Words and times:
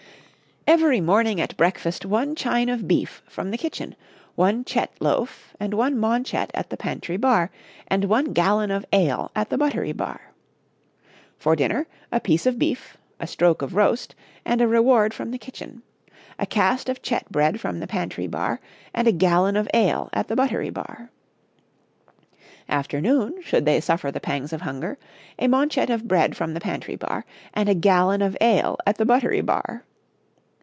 Every 0.67 1.01
morning 1.01 1.41
at 1.41 1.57
breakfast 1.57 2.05
one 2.05 2.33
chyne 2.33 2.69
of 2.69 2.87
beef 2.87 3.23
from 3.27 3.49
the 3.51 3.57
kitchen, 3.57 3.93
one 4.35 4.63
chete 4.63 5.01
loaf 5.01 5.53
and 5.59 5.73
one 5.73 5.97
maunchet 5.97 6.49
at 6.53 6.69
the 6.69 6.77
pantry 6.77 7.17
bar, 7.17 7.49
and 7.87 8.05
one 8.05 8.31
gallon 8.31 8.69
of 8.71 8.85
ale 8.93 9.31
at 9.35 9.49
the 9.49 9.57
buttery 9.57 9.91
bar. 9.91 10.31
For 11.37 11.55
dinner 11.57 11.87
a 12.11 12.21
piece 12.21 12.45
of 12.45 12.57
beef, 12.59 12.95
a 13.19 13.27
stroke 13.27 13.61
of 13.61 13.75
roast 13.75 14.13
and 14.45 14.61
a 14.61 14.67
reward 14.67 15.13
from 15.15 15.31
the 15.31 15.37
kitchen. 15.39 15.81
A 16.39 16.45
caste 16.45 16.87
of 16.89 16.99
chete 17.01 17.29
bread 17.31 17.59
from 17.59 17.79
the 17.79 17.87
pantry 17.87 18.27
bar, 18.27 18.61
and 18.93 19.07
a 19.09 19.13
gallon 19.13 19.57
of 19.57 19.67
ale 19.73 20.09
at 20.13 20.27
the 20.29 20.35
buttery 20.37 20.69
bar. 20.69 21.09
Afternoon 22.69 23.41
should 23.41 23.65
they 23.65 23.81
suffer 23.81 24.09
the 24.11 24.21
pangs 24.21 24.53
of 24.53 24.61
hunger 24.61 24.97
a 25.39 25.47
maunchet 25.47 25.89
of 25.89 26.07
bread 26.07 26.37
from 26.37 26.53
the 26.53 26.61
pantry 26.61 26.95
bar, 26.95 27.25
and 27.53 27.67
a 27.67 27.75
gallon 27.75 28.21
of 28.21 28.37
ale 28.39 28.77
at 28.87 28.97
the 28.97 29.05
buttery 29.05 29.41
bar. 29.41 29.83